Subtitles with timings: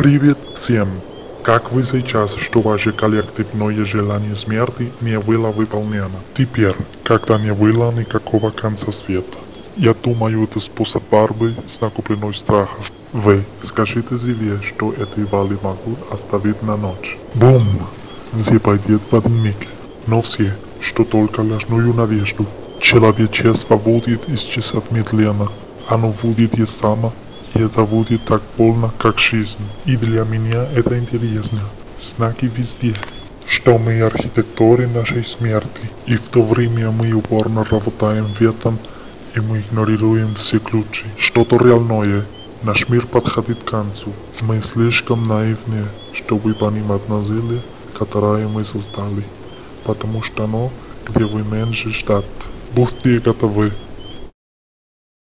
[0.00, 0.88] Привет всем!
[1.42, 6.20] Как вы сейчас, что ваше коллективное желание смерти не было выполнено?
[6.32, 9.36] Теперь, когда не было никакого конца света.
[9.76, 12.82] Я думаю, это способ борьбы с накопленной страхом.
[13.12, 17.18] Вы скажите себе, что эти вали могут оставить на ночь.
[17.34, 17.66] Бум!
[18.38, 19.66] Все пойдет в один миг.
[20.06, 22.46] Но все, что только ложную надежду.
[22.80, 25.48] Человечество будет исчезать медленно.
[25.88, 27.12] Оно будет и само,
[27.54, 29.58] и это будет так больно, как жизнь.
[29.84, 31.60] И для меня это интересно.
[31.98, 32.94] Знаки везде.
[33.46, 35.90] Что мы архитекторы нашей смерти.
[36.06, 38.78] И в то время мы упорно работаем в этом,
[39.34, 41.04] и мы игнорируем все ключи.
[41.18, 42.24] Что-то реальное.
[42.62, 44.12] Наш мир подходит к концу.
[44.42, 47.62] Мы слишком наивны, чтобы понимать насилие,
[47.98, 49.24] которое мы создали.
[49.84, 50.70] Потому что оно,
[51.08, 52.26] где вы меньше ждать.
[52.74, 53.72] Будьте готовы.